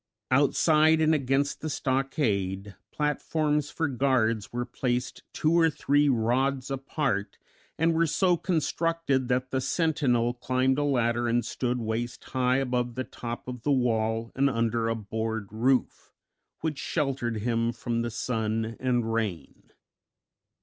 Outside 0.31 0.99
and 0.99 1.13
against 1.13 1.61
the 1.61 1.69
stockade 1.69 2.75
platforms 2.91 3.69
for 3.69 3.87
guards 3.87 4.51
were 4.51 4.65
placed 4.65 5.21
two 5.31 5.53
or 5.53 5.69
three 5.69 6.09
rods 6.09 6.71
apart, 6.71 7.37
and 7.77 7.93
were 7.93 8.07
so 8.07 8.35
constructed 8.35 9.27
that 9.27 9.51
the 9.51 9.61
sentinel 9.61 10.33
climbed 10.33 10.79
a 10.79 10.83
ladder 10.83 11.27
and 11.27 11.45
stood 11.45 11.77
waist 11.77 12.23
high 12.23 12.57
above 12.57 12.95
the 12.95 13.03
top 13.03 13.47
of 13.47 13.61
the 13.61 13.71
wall 13.71 14.31
and 14.33 14.49
under 14.49 14.89
a 14.89 14.95
board 14.95 15.49
roof, 15.51 16.11
which 16.61 16.79
sheltered 16.79 17.37
him 17.41 17.71
from 17.71 18.01
the 18.01 18.09
sun 18.09 18.75
and 18.79 19.13
rain. 19.13 19.69